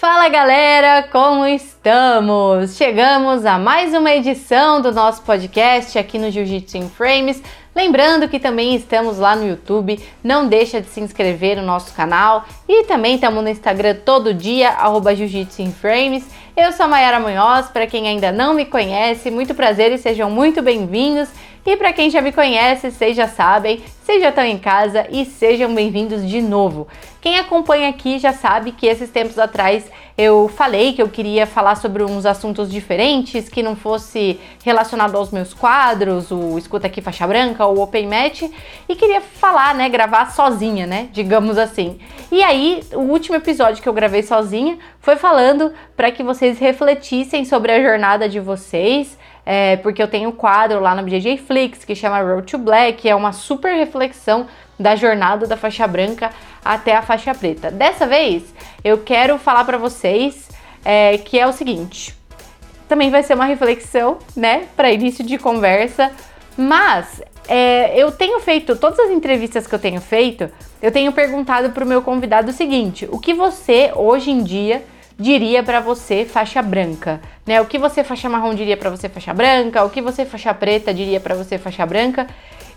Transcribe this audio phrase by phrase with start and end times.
[0.00, 2.74] Fala galera, como estamos?
[2.74, 7.42] Chegamos a mais uma edição do nosso podcast aqui no Jiu-Jitsu in Frames.
[7.76, 12.46] Lembrando que também estamos lá no YouTube, não deixa de se inscrever no nosso canal
[12.66, 16.26] e também estamos no Instagram todo dia, arroba Jiu-Jitsu Frames.
[16.56, 20.30] Eu sou a Mayara Munhoz, para quem ainda não me conhece, muito prazer e sejam
[20.30, 21.28] muito bem-vindos.
[21.70, 25.24] E para quem já me conhece, vocês já sabem, vocês já estão em casa e
[25.24, 26.88] sejam bem-vindos de novo.
[27.20, 29.88] Quem acompanha aqui já sabe que esses tempos atrás
[30.18, 35.30] eu falei que eu queria falar sobre uns assuntos diferentes, que não fosse relacionado aos
[35.30, 38.42] meus quadros, o Escuta Aqui Faixa Branca, ou Open Match,
[38.88, 42.00] e queria falar, né, gravar sozinha, né, digamos assim.
[42.32, 47.44] E aí, o último episódio que eu gravei sozinha foi falando para que vocês refletissem
[47.44, 49.16] sobre a jornada de vocês,
[49.52, 53.02] é, porque eu tenho um quadro lá no BJJ Flix que chama Road to Black,
[53.02, 54.46] que é uma super reflexão
[54.78, 56.30] da jornada da faixa branca
[56.64, 57.68] até a faixa preta.
[57.68, 60.48] Dessa vez, eu quero falar para vocês
[60.84, 62.14] é, que é o seguinte.
[62.88, 66.12] Também vai ser uma reflexão, né, para início de conversa,
[66.56, 70.48] mas é, eu tenho feito todas as entrevistas que eu tenho feito,
[70.80, 74.84] eu tenho perguntado para o meu convidado o seguinte: o que você hoje em dia
[75.20, 77.60] diria para você faixa branca, né?
[77.60, 80.94] O que você faixa marrom diria para você faixa branca, o que você faixa preta
[80.94, 82.26] diria para você faixa branca.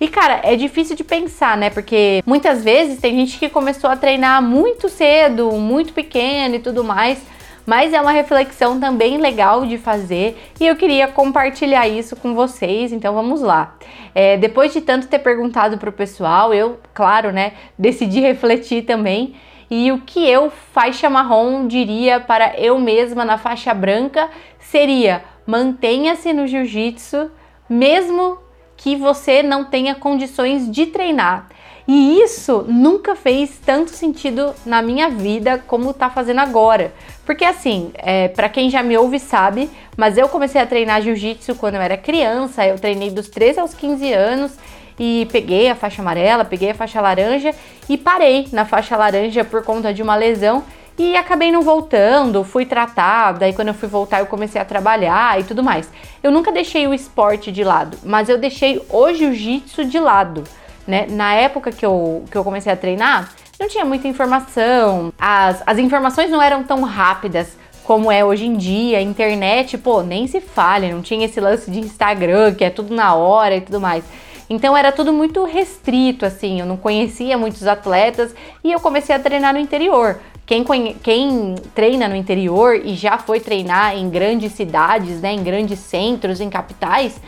[0.00, 1.70] E cara, é difícil de pensar, né?
[1.70, 6.82] Porque muitas vezes tem gente que começou a treinar muito cedo, muito pequeno e tudo
[6.82, 7.22] mais.
[7.64, 12.92] Mas é uma reflexão também legal de fazer e eu queria compartilhar isso com vocês,
[12.92, 13.76] então vamos lá.
[14.12, 19.36] É, depois de tanto ter perguntado pro pessoal, eu, claro, né, decidi refletir também
[19.74, 26.30] e o que eu, faixa marrom, diria para eu mesma na faixa branca seria: mantenha-se
[26.34, 27.30] no jiu-jitsu,
[27.70, 28.36] mesmo
[28.76, 31.48] que você não tenha condições de treinar.
[31.88, 36.92] E isso nunca fez tanto sentido na minha vida como tá fazendo agora.
[37.24, 41.54] Porque assim, é, para quem já me ouve sabe, mas eu comecei a treinar jiu-jitsu
[41.54, 44.52] quando eu era criança, eu treinei dos 13 aos 15 anos
[44.98, 47.54] e peguei a faixa amarela, peguei a faixa laranja
[47.88, 50.64] e parei na faixa laranja por conta de uma lesão
[50.98, 55.40] e acabei não voltando, fui tratada, e quando eu fui voltar eu comecei a trabalhar
[55.40, 55.90] e tudo mais.
[56.22, 60.44] Eu nunca deixei o esporte de lado, mas eu deixei o jiu-jitsu de lado,
[60.86, 61.06] né?
[61.08, 65.78] Na época que eu, que eu comecei a treinar, não tinha muita informação, as, as
[65.78, 70.92] informações não eram tão rápidas como é hoje em dia, internet, pô, nem se fale,
[70.92, 74.04] não tinha esse lance de Instagram, que é tudo na hora e tudo mais.
[74.52, 79.18] Então era tudo muito restrito, assim, eu não conhecia muitos atletas e eu comecei a
[79.18, 80.20] treinar no interior.
[80.44, 80.64] Quem,
[81.02, 86.40] quem, treina no interior e já foi treinar em grandes cidades, né, em grandes centros,
[86.40, 87.20] em capitais,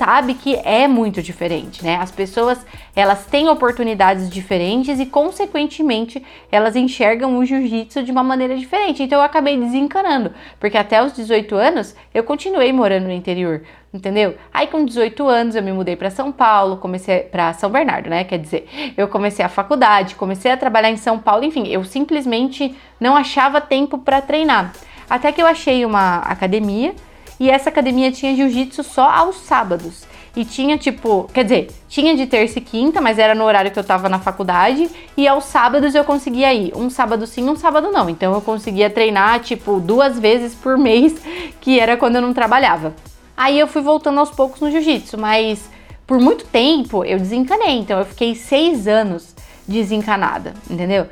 [0.00, 1.98] sabe que é muito diferente, né?
[2.00, 2.64] As pessoas,
[2.96, 9.02] elas têm oportunidades diferentes e consequentemente, elas enxergam o jiu-jitsu de uma maneira diferente.
[9.02, 13.60] Então eu acabei desencanando, porque até os 18 anos eu continuei morando no interior,
[13.92, 14.36] entendeu?
[14.54, 18.24] Aí com 18 anos eu me mudei para São Paulo, comecei para São Bernardo, né?
[18.24, 22.69] Quer dizer, eu comecei a faculdade, comecei a trabalhar em São Paulo, enfim, eu simplesmente
[22.98, 24.72] não achava tempo para treinar.
[25.08, 26.94] Até que eu achei uma academia
[27.40, 30.04] e essa academia tinha jiu-jitsu só aos sábados.
[30.36, 33.78] E tinha tipo, quer dizer, tinha de terça e quinta, mas era no horário que
[33.78, 34.88] eu tava na faculdade.
[35.16, 36.72] E aos sábados eu conseguia ir.
[36.76, 38.08] Um sábado sim, um sábado não.
[38.08, 41.20] Então eu conseguia treinar, tipo, duas vezes por mês,
[41.60, 42.94] que era quando eu não trabalhava.
[43.36, 45.68] Aí eu fui voltando aos poucos no jiu-jitsu, mas
[46.06, 47.78] por muito tempo eu desencanei.
[47.78, 49.34] Então eu fiquei seis anos
[49.66, 51.08] desencanada, entendeu?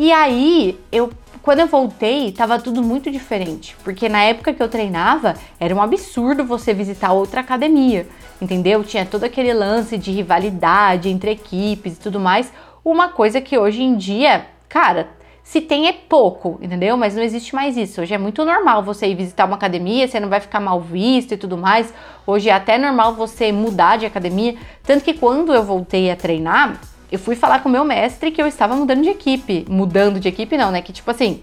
[0.00, 1.12] E aí eu
[1.42, 5.82] quando eu voltei, tava tudo muito diferente, porque na época que eu treinava, era um
[5.82, 8.06] absurdo você visitar outra academia,
[8.40, 8.82] entendeu?
[8.82, 12.50] Tinha todo aquele lance de rivalidade entre equipes e tudo mais,
[12.82, 15.08] uma coisa que hoje em dia, cara,
[15.42, 16.96] se tem é pouco, entendeu?
[16.96, 18.00] Mas não existe mais isso.
[18.00, 21.34] Hoje é muito normal você ir visitar uma academia, você não vai ficar mal visto
[21.34, 21.92] e tudo mais.
[22.26, 24.56] Hoje é até normal você mudar de academia.
[24.82, 28.40] Tanto que quando eu voltei a treinar, eu fui falar com o meu mestre que
[28.40, 29.64] eu estava mudando de equipe.
[29.68, 30.80] Mudando de equipe não, né?
[30.82, 31.40] Que tipo assim,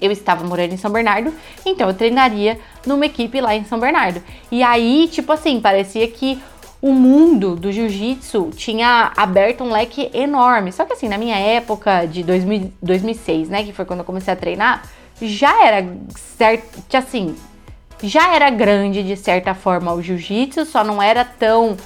[0.00, 1.32] eu estava morando em São Bernardo,
[1.64, 4.22] então eu treinaria numa equipe lá em São Bernardo.
[4.50, 6.40] E aí, tipo assim, parecia que
[6.82, 10.72] o mundo do jiu-jitsu tinha aberto um leque enorme.
[10.72, 14.32] Só que assim, na minha época de 2000, 2006, né, que foi quando eu comecei
[14.32, 14.82] a treinar,
[15.20, 15.86] já era
[16.16, 17.36] certo, assim,
[18.02, 21.76] já era grande de certa forma o jiu-jitsu, só não era tão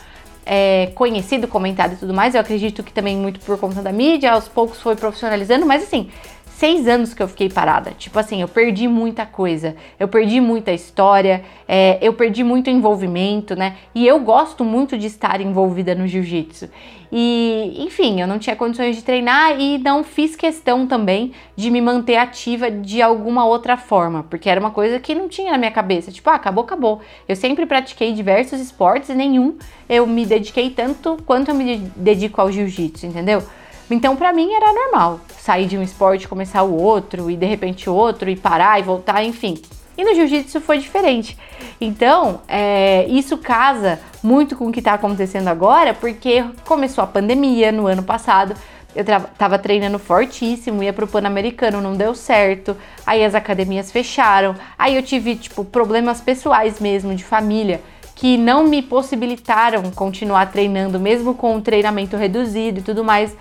[0.46, 2.34] é, conhecido, comentado e tudo mais.
[2.34, 6.10] Eu acredito que também muito por conta da mídia, aos poucos foi profissionalizando, mas assim,
[6.56, 7.92] seis anos que eu fiquei parada.
[7.92, 13.56] Tipo assim, eu perdi muita coisa, eu perdi muita história, é, eu perdi muito envolvimento,
[13.56, 13.76] né?
[13.94, 16.68] E eu gosto muito de estar envolvida no jiu-jitsu.
[17.10, 21.80] E, enfim, eu não tinha condições de treinar e não fiz questão também de me
[21.80, 25.70] manter ativa de alguma outra forma, porque era uma coisa que não tinha na minha
[25.70, 26.10] cabeça.
[26.10, 27.00] Tipo, ah, acabou, acabou.
[27.28, 29.56] Eu sempre pratiquei diversos esportes e nenhum
[29.88, 33.42] eu me dediquei tanto quanto eu me dedico ao jiu-jitsu, entendeu?
[33.90, 37.90] Então, para mim era normal sair de um esporte, começar o outro e de repente
[37.90, 39.60] outro e parar e voltar, enfim.
[39.96, 41.36] E no jiu-jitsu foi diferente.
[41.80, 47.70] Então, é, isso casa muito com o que está acontecendo agora, porque começou a pandemia
[47.70, 48.54] no ano passado.
[48.96, 49.04] Eu
[49.36, 52.76] tava treinando fortíssimo, ia pro Pan-Americano, não deu certo.
[53.04, 54.54] Aí as academias fecharam.
[54.78, 57.80] Aí eu tive, tipo, problemas pessoais mesmo, de família,
[58.14, 63.36] que não me possibilitaram continuar treinando, mesmo com o treinamento reduzido e tudo mais.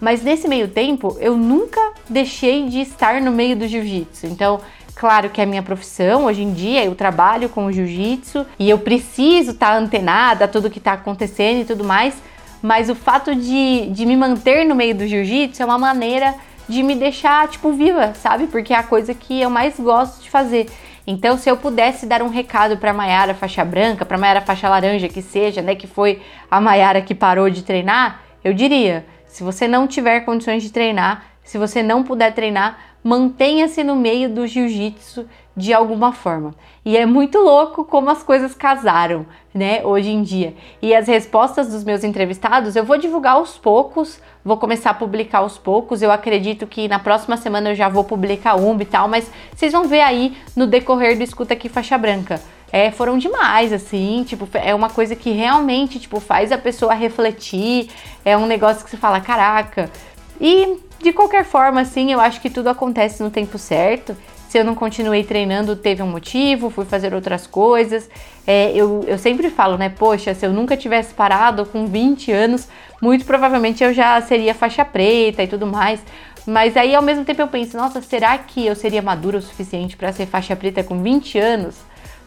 [0.00, 4.26] Mas nesse meio tempo, eu nunca deixei de estar no meio do jiu-jitsu.
[4.26, 4.60] Então,
[4.94, 8.78] claro que é minha profissão, hoje em dia eu trabalho com o jiu-jitsu e eu
[8.78, 12.14] preciso estar tá antenada a tudo que está acontecendo e tudo mais,
[12.62, 16.34] mas o fato de, de me manter no meio do jiu-jitsu é uma maneira
[16.68, 18.48] de me deixar, tipo, viva, sabe?
[18.48, 20.66] Porque é a coisa que eu mais gosto de fazer.
[21.06, 25.08] Então, se eu pudesse dar um recado para Maiara faixa branca, para Maiara faixa laranja
[25.08, 26.20] que seja, né, que foi
[26.50, 29.06] a Maiara que parou de treinar, eu diria:
[29.36, 34.30] se você não tiver condições de treinar, se você não puder treinar, mantenha-se no meio
[34.30, 36.54] do jiu-jitsu de alguma forma.
[36.82, 40.54] E é muito louco como as coisas casaram, né, hoje em dia.
[40.80, 45.40] E as respostas dos meus entrevistados eu vou divulgar aos poucos, vou começar a publicar
[45.40, 46.00] aos poucos.
[46.00, 49.70] Eu acredito que na próxima semana eu já vou publicar um e tal, mas vocês
[49.70, 52.40] vão ver aí no decorrer do Escuta Aqui Faixa Branca
[52.76, 57.88] é, foram demais, assim, tipo, é uma coisa que realmente, tipo, faz a pessoa refletir,
[58.22, 59.90] é um negócio que você fala, caraca.
[60.38, 64.14] E, de qualquer forma, assim, eu acho que tudo acontece no tempo certo.
[64.50, 68.10] Se eu não continuei treinando, teve um motivo, fui fazer outras coisas.
[68.46, 72.68] É, eu, eu sempre falo, né, poxa, se eu nunca tivesse parado com 20 anos,
[73.00, 75.98] muito provavelmente eu já seria faixa preta e tudo mais.
[76.46, 79.96] Mas aí, ao mesmo tempo, eu penso, nossa, será que eu seria madura o suficiente
[79.96, 81.86] para ser faixa preta com 20 anos?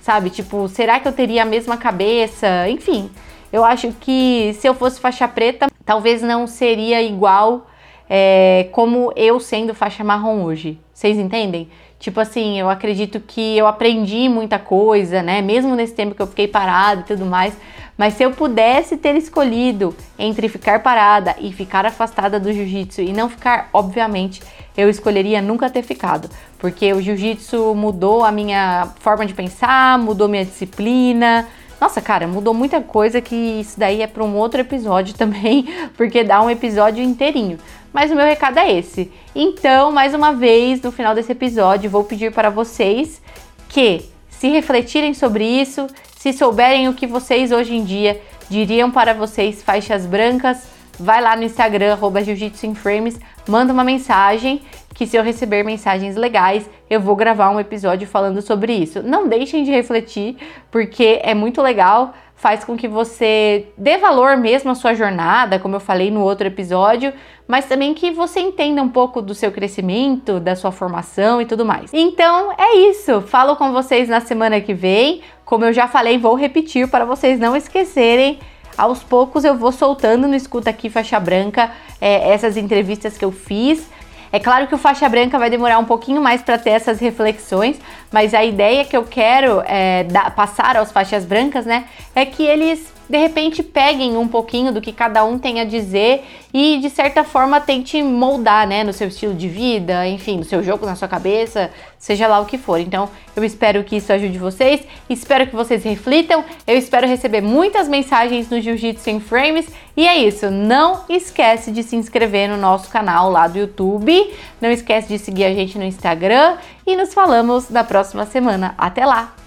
[0.10, 0.32] Sabe?
[0.32, 2.68] Tipo, será que eu teria a mesma cabeça?
[2.68, 3.12] Enfim,
[3.54, 7.68] eu acho que se eu fosse faixa preta, talvez não seria igual
[8.10, 10.80] é, como eu sendo faixa marrom hoje.
[10.92, 11.70] Vocês entendem?
[12.00, 15.42] Tipo assim, eu acredito que eu aprendi muita coisa, né?
[15.42, 17.54] Mesmo nesse tempo que eu fiquei parada e tudo mais.
[17.98, 23.12] Mas se eu pudesse ter escolhido entre ficar parada e ficar afastada do jiu-jitsu e
[23.12, 24.42] não ficar, obviamente,
[24.78, 30.30] eu escolheria nunca ter ficado, porque o jiu-jitsu mudou a minha forma de pensar, mudou
[30.30, 31.46] minha disciplina.
[31.82, 35.68] Nossa, cara, mudou muita coisa que isso daí é para um outro episódio também,
[35.98, 37.58] porque dá um episódio inteirinho.
[37.94, 39.12] Mas o meu recado é esse.
[39.36, 43.22] Então, mais uma vez, no final desse episódio, vou pedir para vocês
[43.68, 45.88] que se refletirem sobre isso,
[46.18, 50.68] se souberem o que vocês hoje em dia diriam para vocês faixas brancas,
[51.00, 54.62] vai lá no Instagram, arroba Jiu-Jitsu in Frames, manda uma mensagem
[54.94, 59.02] que se eu receber mensagens legais, eu vou gravar um episódio falando sobre isso.
[59.02, 60.36] Não deixem de refletir,
[60.70, 65.76] porque é muito legal faz com que você dê valor mesmo à sua jornada, como
[65.76, 67.14] eu falei no outro episódio,
[67.46, 71.66] mas também que você entenda um pouco do seu crescimento, da sua formação e tudo
[71.66, 71.92] mais.
[71.94, 73.22] Então é isso.
[73.24, 75.22] Falo com vocês na semana que vem.
[75.44, 78.40] Como eu já falei, vou repetir para vocês não esquecerem.
[78.78, 83.34] Aos poucos eu vou soltando no Escuta Aqui Faixa Branca é, essas entrevistas que eu
[83.34, 83.90] fiz.
[84.32, 87.80] É claro que o faixa branca vai demorar um pouquinho mais para ter essas reflexões,
[88.12, 92.44] mas a ideia que eu quero é, da, passar aos faixas brancas, né, é que
[92.44, 96.24] eles de repente peguem um pouquinho do que cada um tem a dizer
[96.54, 100.62] e de certa forma tente moldar, né, no seu estilo de vida, enfim, no seu
[100.62, 102.80] jogo, na sua cabeça, seja lá o que for.
[102.80, 107.88] Então, eu espero que isso ajude vocês, espero que vocês reflitam, eu espero receber muitas
[107.88, 110.52] mensagens no Jiu-Jitsu em Frames e é isso.
[110.52, 115.46] Não esquece de se inscrever no nosso canal lá do YouTube, não esquece de seguir
[115.46, 118.76] a gente no Instagram e nos falamos na próxima semana.
[118.78, 119.39] Até lá.